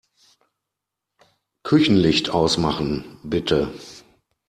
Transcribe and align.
Küchenlicht 1.61 2.31
ausmachen, 2.31 3.19
bitte. 3.23 3.71